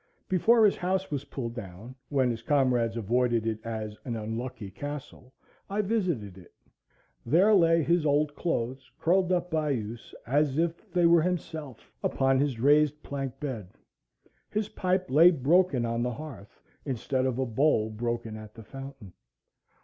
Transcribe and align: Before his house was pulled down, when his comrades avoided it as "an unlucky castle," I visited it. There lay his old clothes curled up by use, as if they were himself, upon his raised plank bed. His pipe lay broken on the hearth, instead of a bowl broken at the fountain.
Before 0.27 0.65
his 0.65 0.77
house 0.77 1.11
was 1.11 1.25
pulled 1.25 1.53
down, 1.53 1.93
when 2.09 2.31
his 2.31 2.41
comrades 2.41 2.97
avoided 2.97 3.45
it 3.45 3.59
as 3.63 3.95
"an 4.03 4.15
unlucky 4.15 4.71
castle," 4.71 5.31
I 5.69 5.81
visited 5.83 6.39
it. 6.39 6.55
There 7.23 7.53
lay 7.53 7.83
his 7.83 8.03
old 8.03 8.33
clothes 8.33 8.89
curled 8.99 9.31
up 9.31 9.51
by 9.51 9.69
use, 9.69 10.15
as 10.25 10.57
if 10.57 10.91
they 10.91 11.05
were 11.05 11.21
himself, 11.21 11.87
upon 12.03 12.39
his 12.39 12.59
raised 12.59 13.03
plank 13.03 13.39
bed. 13.39 13.75
His 14.49 14.69
pipe 14.69 15.05
lay 15.07 15.29
broken 15.29 15.85
on 15.85 16.01
the 16.01 16.13
hearth, 16.13 16.59
instead 16.83 17.27
of 17.27 17.37
a 17.37 17.45
bowl 17.45 17.91
broken 17.91 18.35
at 18.37 18.55
the 18.55 18.63
fountain. 18.63 19.13